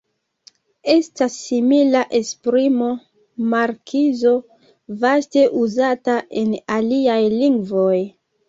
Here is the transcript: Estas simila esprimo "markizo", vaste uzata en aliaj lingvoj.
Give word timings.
Estas 0.93 1.35
simila 1.41 2.01
esprimo 2.21 2.87
"markizo", 3.53 4.33
vaste 5.05 5.47
uzata 5.67 6.19
en 6.45 6.59
aliaj 6.81 7.23
lingvoj. 7.37 7.97